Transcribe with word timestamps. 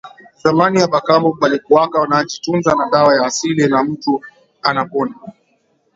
Zamani 0.43 0.79
ba 0.91 1.01
kambo 1.01 1.29
balikuwaka 1.33 2.07
naji 2.09 2.39
tunza 2.43 2.75
na 2.75 2.89
dawa 2.91 3.15
ya 3.15 3.25
asili 3.25 3.67
na 3.67 3.83
mutu 3.83 4.21
anapona 4.61 5.13